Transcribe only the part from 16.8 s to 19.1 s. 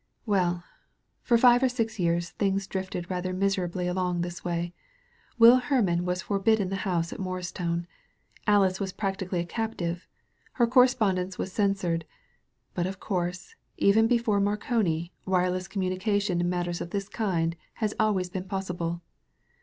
of this kind has always been possible.